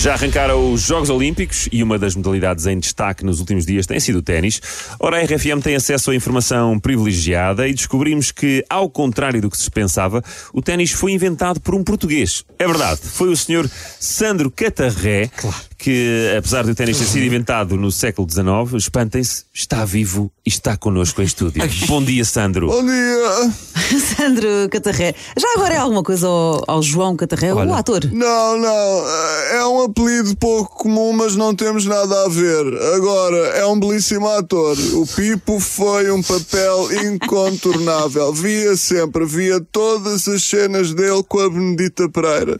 Já 0.00 0.14
arrancaram 0.14 0.72
os 0.72 0.80
Jogos 0.80 1.10
Olímpicos 1.10 1.68
e 1.70 1.82
uma 1.82 1.98
das 1.98 2.14
modalidades 2.14 2.64
em 2.64 2.78
destaque 2.78 3.22
nos 3.22 3.38
últimos 3.38 3.66
dias 3.66 3.84
tem 3.84 4.00
sido 4.00 4.20
o 4.20 4.22
ténis. 4.22 4.58
Ora, 4.98 5.18
a 5.18 5.22
RFM 5.22 5.60
tem 5.62 5.76
acesso 5.76 6.10
a 6.10 6.14
informação 6.14 6.80
privilegiada 6.80 7.68
e 7.68 7.74
descobrimos 7.74 8.32
que, 8.32 8.64
ao 8.70 8.88
contrário 8.88 9.42
do 9.42 9.50
que 9.50 9.58
se 9.58 9.70
pensava, 9.70 10.24
o 10.54 10.62
ténis 10.62 10.90
foi 10.90 11.12
inventado 11.12 11.60
por 11.60 11.74
um 11.74 11.84
português. 11.84 12.46
É 12.58 12.66
verdade, 12.66 13.02
foi 13.02 13.28
o 13.28 13.36
senhor 13.36 13.70
Sandro 13.98 14.50
Catarré, 14.50 15.28
que, 15.76 16.34
apesar 16.36 16.64
de 16.64 16.70
o 16.70 16.74
ténis 16.74 16.98
ter 16.98 17.04
sido 17.04 17.24
inventado 17.26 17.76
no 17.76 17.92
século 17.92 18.26
XIX, 18.26 18.82
espantem-se, 18.82 19.44
está 19.52 19.84
vivo 19.84 20.32
e 20.46 20.48
está 20.48 20.78
connosco 20.78 21.20
em 21.20 21.26
estúdio. 21.26 21.62
Bom 21.86 22.02
dia, 22.02 22.24
Sandro. 22.24 22.68
Bom 22.68 22.84
dia! 22.84 23.52
Sandro 24.16 24.48
Catarré. 24.70 25.14
Já 25.38 25.48
agora 25.56 25.74
é 25.74 25.76
alguma 25.78 26.02
coisa 26.02 26.26
ao, 26.26 26.64
ao 26.66 26.82
João 26.82 27.16
Catarré, 27.16 27.52
o 27.52 27.74
ator? 27.74 28.04
Não, 28.12 28.58
não, 28.58 29.08
é 29.52 29.66
um 29.66 29.89
apelido 29.90 30.36
pouco 30.36 30.84
comum, 30.84 31.12
mas 31.12 31.34
não 31.34 31.54
temos 31.54 31.84
nada 31.84 32.24
a 32.24 32.28
ver. 32.28 32.64
Agora, 32.94 33.36
é 33.56 33.66
um 33.66 33.78
belíssimo 33.78 34.28
ator. 34.28 34.76
O 34.94 35.06
Pipo 35.06 35.58
foi 35.58 36.10
um 36.12 36.22
papel 36.22 36.88
incontornável. 37.06 38.32
Via 38.32 38.76
sempre, 38.76 39.26
via 39.26 39.60
todas 39.60 40.28
as 40.28 40.44
cenas 40.44 40.94
dele 40.94 41.22
com 41.28 41.40
a 41.40 41.50
Benedita 41.50 42.08
Pereira 42.08 42.56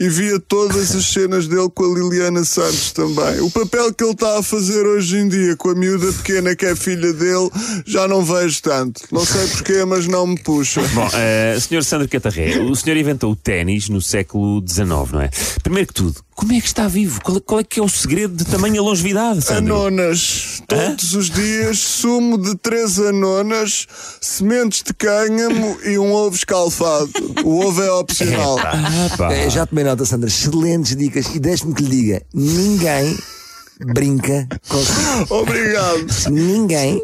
e 0.00 0.08
via 0.08 0.40
todas 0.40 0.94
as 0.94 1.06
cenas 1.06 1.46
dele 1.46 1.70
com 1.72 1.84
a 1.84 1.94
Liliana 1.94 2.44
Santos 2.44 2.92
também. 2.92 3.40
O 3.40 3.50
papel 3.50 3.94
que 3.94 4.02
ele 4.02 4.12
está 4.12 4.38
a 4.38 4.42
fazer 4.42 4.84
hoje 4.84 5.18
em 5.18 5.28
dia 5.28 5.56
com 5.56 5.70
a 5.70 5.74
miúda 5.74 6.12
pequena 6.12 6.56
que 6.56 6.66
é 6.66 6.74
filha 6.74 7.12
dele, 7.12 7.48
já 7.86 8.08
não 8.08 8.24
vejo 8.24 8.60
tanto. 8.60 9.02
Não 9.12 9.24
sei 9.24 9.46
porquê, 9.48 9.84
mas 9.84 10.08
não 10.08 10.26
me 10.26 10.38
puxa. 10.38 10.80
Bom, 10.94 11.06
uh, 11.06 11.60
senhor 11.60 11.84
Sandro 11.84 12.08
Catarré, 12.08 12.58
o 12.58 12.74
senhor 12.74 12.96
inventou 12.96 13.30
o 13.30 13.36
ténis 13.36 13.88
no 13.88 14.02
século 14.02 14.62
XIX, 14.66 14.88
não 15.12 15.20
é? 15.20 15.30
Primeiro 15.62 15.88
que 15.88 15.94
tudo, 15.94 16.20
como 16.34 16.52
é 16.52 16.60
que 16.60 16.66
está 16.66 16.88
vivo? 16.88 17.20
Qual, 17.22 17.40
qual 17.40 17.60
é 17.60 17.64
que 17.64 17.78
é 17.78 17.82
o 17.82 17.88
segredo 17.88 18.34
de 18.34 18.44
tamanha 18.44 18.80
longevidade, 18.80 19.42
Sandro? 19.42 19.74
Anonas. 19.74 20.62
Todos 20.66 21.14
os 21.14 21.30
dias, 21.30 21.78
sumo 21.78 22.38
de 22.38 22.56
três 22.56 22.98
anonas, 22.98 23.86
sementes 24.20 24.82
de 24.82 24.94
cânhamo 24.94 25.78
e 25.84 25.98
um 25.98 26.12
ovo 26.12 26.34
escalfado. 26.34 27.10
O 27.44 27.66
ovo 27.66 27.82
é 27.82 27.90
opcional. 27.92 28.58
Ah. 28.58 29.32
É, 29.32 29.50
já 29.50 29.66
tomei 29.66 29.84
nota, 29.84 30.04
Sandra. 30.04 30.28
Excelentes 30.28 30.96
dicas. 30.96 31.26
E 31.34 31.38
deixe-me 31.38 31.74
que 31.74 31.82
lhe 31.82 31.90
diga: 31.90 32.22
ninguém 32.34 33.16
brinca 33.86 34.48
consigo. 34.68 35.26
Obrigado. 35.34 36.06
Ninguém 36.30 37.02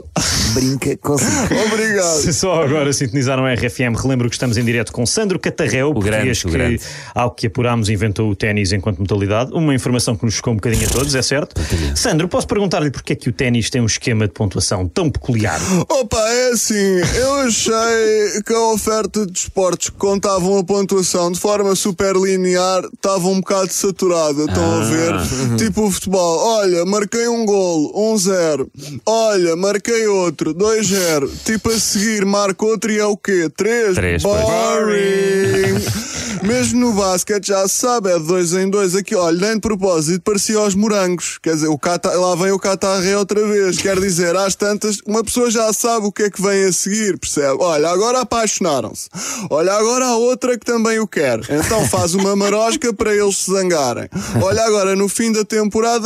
brinca 0.58 0.96
consigo. 0.96 1.30
Obrigado. 1.72 2.20
Se 2.20 2.32
só 2.32 2.62
agora 2.62 2.92
sintonizaram 2.92 3.44
a 3.44 3.54
RFM, 3.54 3.94
relembro 3.96 4.28
que 4.28 4.34
estamos 4.34 4.56
em 4.56 4.64
direto 4.64 4.92
com 4.92 5.06
Sandro 5.06 5.38
Catarréu, 5.38 5.94
português 5.94 6.42
grande, 6.42 6.46
o 6.46 6.50
que, 6.50 6.50
grande. 6.50 6.82
ao 7.14 7.30
que 7.30 7.46
apurámos, 7.46 7.88
inventou 7.88 8.28
o 8.28 8.34
ténis 8.34 8.72
enquanto 8.72 8.98
modalidade. 8.98 9.52
Uma 9.52 9.74
informação 9.74 10.16
que 10.16 10.24
nos 10.24 10.34
chocou 10.34 10.52
um 10.52 10.56
bocadinho 10.56 10.88
a 10.88 10.90
todos, 10.90 11.14
é 11.14 11.22
certo? 11.22 11.60
Sandro, 11.94 12.28
posso 12.28 12.46
perguntar-lhe 12.46 12.90
porque 12.90 13.12
é 13.12 13.16
que 13.16 13.28
o 13.28 13.32
ténis 13.32 13.70
tem 13.70 13.80
um 13.80 13.86
esquema 13.86 14.26
de 14.26 14.32
pontuação 14.32 14.88
tão 14.88 15.08
peculiar? 15.10 15.60
Opa, 15.88 16.18
é 16.18 16.50
assim, 16.50 16.74
eu 16.74 17.34
achei 17.40 18.42
que 18.44 18.52
a 18.52 18.72
oferta 18.72 19.24
de 19.26 19.38
esportes 19.38 19.90
que 19.90 19.96
contavam 19.96 20.58
a 20.58 20.64
pontuação 20.64 21.30
de 21.30 21.38
forma 21.38 21.74
super 21.76 22.16
linear 22.16 22.82
estava 22.92 23.28
um 23.28 23.40
bocado 23.40 23.72
saturada, 23.72 24.44
estão 24.44 24.80
a 24.80 24.84
ver? 24.84 25.57
Tipo 25.68 25.84
o 25.84 25.90
futebol, 25.90 26.38
olha, 26.38 26.82
marquei 26.86 27.28
um 27.28 27.44
golo, 27.44 27.92
1-0, 28.16 28.68
olha, 29.04 29.54
marquei 29.54 30.06
outro, 30.06 30.54
2-0, 30.54 31.28
tipo 31.44 31.68
a 31.68 31.78
seguir 31.78 32.24
marco 32.24 32.64
outro 32.64 32.90
e 32.90 32.98
é 32.98 33.04
o 33.04 33.18
quê? 33.18 33.50
3? 33.54 33.94
Três, 33.94 34.22
pois. 34.22 34.40
Boring! 34.40 36.08
Mesmo 36.42 36.80
no 36.80 36.92
basquete 36.92 37.48
já 37.48 37.66
se 37.66 37.74
sabe, 37.74 38.10
é 38.10 38.18
de 38.18 38.24
dois 38.24 38.52
em 38.52 38.70
dois. 38.70 38.94
Aqui, 38.94 39.14
olha, 39.14 39.38
nem 39.38 39.54
de 39.54 39.60
propósito, 39.60 40.22
parecia 40.22 40.56
aos 40.56 40.74
morangos. 40.74 41.36
Quer 41.42 41.54
dizer, 41.54 41.66
o 41.66 41.76
cata, 41.76 42.10
lá 42.10 42.34
vem 42.36 42.52
o 42.52 42.58
catarré 42.58 43.16
outra 43.16 43.44
vez. 43.46 43.78
Quer 43.78 43.98
dizer, 43.98 44.36
às 44.36 44.54
tantas, 44.54 45.00
uma 45.04 45.24
pessoa 45.24 45.50
já 45.50 45.72
sabe 45.72 46.06
o 46.06 46.12
que 46.12 46.22
é 46.24 46.30
que 46.30 46.40
vem 46.40 46.64
a 46.64 46.72
seguir, 46.72 47.18
percebe? 47.18 47.58
Olha, 47.60 47.88
agora 47.88 48.20
apaixonaram-se. 48.20 49.08
Olha, 49.50 49.72
agora 49.72 50.06
há 50.06 50.16
outra 50.16 50.56
que 50.56 50.64
também 50.64 51.00
o 51.00 51.08
quer. 51.08 51.40
Então 51.50 51.86
faz 51.88 52.14
uma 52.14 52.36
marosca 52.36 52.92
para 52.92 53.14
eles 53.14 53.36
se 53.38 53.50
zangarem. 53.50 54.08
Olha, 54.40 54.62
agora 54.62 54.94
no 54.94 55.08
fim 55.08 55.32
da 55.32 55.44
temporada 55.44 55.57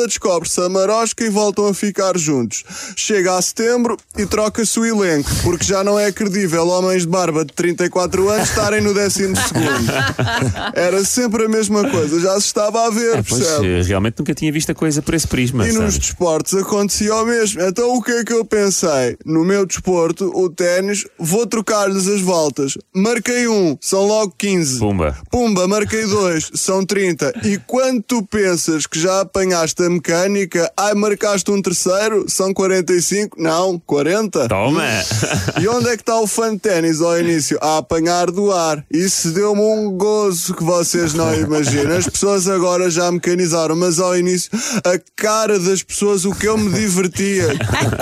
descobre-se 0.06 0.60
a 0.60 0.68
marosca 0.68 1.24
e 1.24 1.28
voltam 1.28 1.66
a 1.66 1.74
ficar 1.74 2.16
juntos. 2.16 2.64
Chega 2.96 3.36
a 3.36 3.42
setembro 3.42 3.96
e 4.16 4.24
troca-se 4.26 4.78
o 4.78 4.84
elenco, 4.86 5.28
porque 5.42 5.64
já 5.64 5.82
não 5.84 5.98
é 5.98 6.10
credível 6.12 6.66
homens 6.68 7.02
de 7.02 7.08
barba 7.08 7.44
de 7.44 7.52
34 7.52 8.28
anos 8.28 8.48
estarem 8.48 8.80
no 8.80 8.94
décimo 8.94 9.34
segundo. 9.36 9.92
Era 10.74 11.04
sempre 11.04 11.44
a 11.44 11.48
mesma 11.48 11.88
coisa, 11.90 12.20
já 12.20 12.32
se 12.40 12.46
estava 12.46 12.86
a 12.86 12.90
ver, 12.90 13.22
Pois, 13.24 13.40
percebe? 13.42 13.66
eh, 13.80 13.82
realmente 13.82 14.18
nunca 14.18 14.34
tinha 14.34 14.52
visto 14.52 14.70
a 14.70 14.74
coisa 14.74 15.02
por 15.02 15.14
esse 15.14 15.26
prisma. 15.26 15.64
E 15.68 15.72
nos 15.72 15.76
Sandro. 15.94 15.98
desportos 15.98 16.54
acontecia 16.54 17.14
o 17.14 17.24
mesmo. 17.26 17.60
Então 17.62 17.96
o 17.96 18.02
que 18.02 18.12
é 18.12 18.24
que 18.24 18.32
eu 18.32 18.44
pensei? 18.44 19.16
No 19.24 19.44
meu 19.44 19.66
desporto, 19.66 20.30
o 20.34 20.48
ténis, 20.48 21.04
vou 21.18 21.46
trocar-lhes 21.46 22.06
as 22.08 22.20
voltas. 22.20 22.76
Marquei 22.94 23.48
um, 23.48 23.76
são 23.80 24.06
logo 24.06 24.34
15. 24.38 24.78
Pumba. 24.78 25.16
Pumba, 25.30 25.66
marquei 25.68 26.06
dois, 26.06 26.50
são 26.54 26.84
30. 26.84 27.32
E 27.44 27.58
quando 27.66 28.02
tu 28.02 28.22
pensas 28.22 28.86
que 28.86 28.98
já 28.98 29.20
apanhaste 29.20 29.41
a 29.50 29.90
mecânica, 29.90 30.70
ai, 30.76 30.94
marcaste 30.94 31.50
um 31.50 31.60
terceiro, 31.60 32.26
são 32.28 32.54
45? 32.54 33.40
Não, 33.40 33.78
40. 33.78 34.48
Toma! 34.48 34.82
E 35.60 35.68
onde 35.68 35.88
é 35.88 35.96
que 35.96 36.02
está 36.02 36.18
o 36.18 36.26
fã 36.26 36.52
de 36.52 36.60
ténis 36.60 37.00
ao 37.00 37.18
início? 37.18 37.58
A 37.60 37.78
apanhar 37.78 38.30
do 38.30 38.50
ar. 38.52 38.84
Isso 38.90 39.30
deu-me 39.30 39.60
um 39.60 39.92
gozo 39.92 40.54
que 40.54 40.64
vocês 40.64 41.14
não 41.14 41.34
imaginam. 41.34 41.96
As 41.96 42.08
pessoas 42.08 42.48
agora 42.48 42.90
já 42.90 43.10
mecanizaram, 43.10 43.76
mas 43.76 43.98
ao 43.98 44.16
início, 44.16 44.50
a 44.84 44.98
cara 45.14 45.58
das 45.58 45.82
pessoas, 45.82 46.24
o 46.24 46.34
que 46.34 46.48
eu 46.48 46.56
me 46.56 46.70
divertia. 46.70 47.48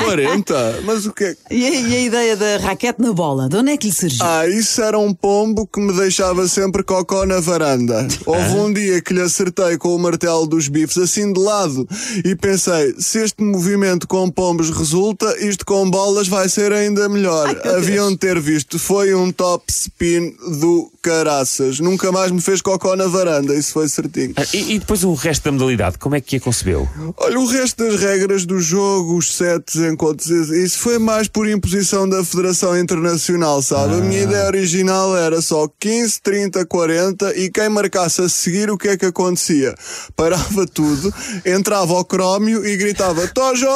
40? 0.05 0.81
Mas 0.85 1.07
o 1.07 1.13
que 1.13 1.25
é? 1.25 1.37
E 1.51 1.67
a, 1.67 1.71
e 1.71 1.97
a 1.97 2.01
ideia 2.01 2.37
da 2.37 2.57
raquete 2.59 3.01
na 3.01 3.13
bola, 3.13 3.49
de 3.49 3.57
onde 3.57 3.73
é 3.73 3.77
que 3.77 3.89
lhe 3.89 3.93
surgiu? 3.93 4.25
Ah, 4.25 4.47
isso 4.47 4.81
era 4.81 4.99
um 4.99 5.13
pombo 5.13 5.67
que 5.67 5.81
me 5.81 5.93
deixava 5.93 6.47
sempre 6.49 6.83
cocó 6.83 7.27
na 7.27 7.41
varanda. 7.41 8.07
Houve 8.27 8.55
um 8.55 8.73
dia 8.73 9.01
que 9.01 9.13
lhe 9.13 9.21
acertei 9.21 9.77
com 9.77 9.95
o 9.95 9.99
martelo 9.99 10.47
dos 10.47 10.69
bifes 10.69 10.99
assim 10.99 11.30
de 11.33 11.41
lado. 11.41 11.89
E 12.25 12.35
pensei, 12.35 12.95
se 12.99 13.19
este 13.19 13.43
movimento 13.43 14.07
com 14.07 14.31
pombos 14.31 14.71
resulta, 14.71 15.27
isto 15.39 15.65
com 15.65 15.89
bolas 15.91 16.29
vai 16.29 16.49
ser 16.49 16.73
ainda 16.73 17.09
melhor. 17.09 17.61
Haviam 17.65 18.11
de 18.11 18.19
ter 18.19 18.41
visto, 18.41 18.79
foi 18.79 19.15
um 19.15 19.31
top 19.33 19.65
spin 19.71 20.35
do 20.61 20.91
caraças. 21.03 21.81
Nunca 21.81 22.11
mais 22.13 22.31
me 22.31 22.41
fez 22.41 22.61
cocó 22.61 22.95
na 22.97 23.07
varanda, 23.07 23.55
isso 23.55 23.73
foi 23.73 23.89
certinho. 23.89 24.33
Ah, 24.37 24.45
E, 24.53 24.75
e 24.75 24.79
depois 24.79 25.05
o 25.05 25.15
resto 25.15 25.45
da 25.45 25.53
modalidade, 25.53 25.99
como 25.99 26.15
é 26.15 26.21
que 26.21 26.37
a 26.37 26.41
concebeu? 26.41 26.89
Olha, 27.17 27.39
o 27.39 27.47
resto 27.47 27.85
das 27.85 28.01
regras 28.01 28.45
do 28.45 28.59
jogo, 28.61 29.17
os 29.17 29.35
sets, 29.35 29.77
encontros, 29.77 30.29
isso 30.51 30.79
foi 30.79 30.99
mais 30.99 31.29
por 31.29 31.49
imposição 31.49 32.09
da 32.09 32.25
Federação 32.25 32.79
Internacional, 32.79 33.63
sabe? 33.63 33.95
A 33.95 33.99
minha 33.99 34.23
ideia 34.23 34.47
original 34.47 35.17
era 35.17 35.41
só 35.41 35.69
15, 35.81 36.21
30, 36.23 36.67
40 36.67 37.37
e 37.37 37.51
quem 37.51 37.69
marcasse 37.69 38.21
a 38.23 38.29
seguir, 38.29 38.71
o 38.71 38.77
que 38.79 38.89
é 38.89 38.97
que 38.97 39.07
acontecia? 39.07 39.75
Parava 40.17 40.67
tudo, 40.67 41.13
entrava 41.45 41.95
ao 41.95 42.05
crómio 42.05 42.67
e 42.67 42.77
gritava: 42.77 43.27
Tojo, 43.29 43.67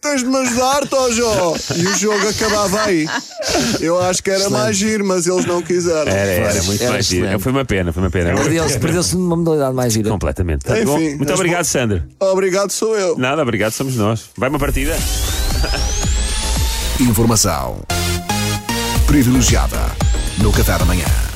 tens 0.00 0.20
de 0.22 0.26
me 0.26 0.36
ajudar, 0.38 0.86
Tojo! 0.88 1.24
E 1.76 1.86
o 1.86 1.98
jogo 1.98 2.28
acabava 2.28 2.82
aí. 2.82 3.06
Eu 3.80 4.00
acho 4.00 4.22
que 4.22 4.30
era 4.30 4.48
mais 4.50 4.76
giro, 4.76 5.04
mas 5.04 5.26
eles 5.26 5.44
não 5.44 5.62
quiseram. 5.62 6.10
Era, 6.10 6.30
era 6.32 6.62
muito 6.64 6.73
era 6.82 6.92
mais 6.92 7.06
giro. 7.06 7.40
Foi 7.40 7.52
uma 7.52 7.64
pena, 7.64 7.92
foi 7.92 8.02
uma 8.02 8.10
pena. 8.10 8.34
Perdeu-se 8.34 8.78
perdeu-se 8.78 9.16
numa 9.16 9.36
modalidade 9.36 9.74
mais 9.74 9.92
gira. 9.92 10.10
Completamente. 10.10 10.64
Tá 10.64 10.76
Enfim, 10.76 10.84
bom? 10.86 10.98
Muito 10.98 11.32
obrigado, 11.32 11.58
bom. 11.58 11.64
Sandro. 11.64 12.02
Obrigado, 12.20 12.70
sou 12.70 12.96
eu. 12.96 13.18
Nada, 13.18 13.42
obrigado, 13.42 13.72
somos 13.72 13.96
nós. 13.96 14.30
Vai 14.36 14.48
uma 14.48 14.58
partida? 14.58 14.96
Informação 17.00 17.80
privilegiada 19.06 19.78
no 20.38 20.52
Café 20.52 20.78
da 20.78 20.84
Manhã. 20.84 21.33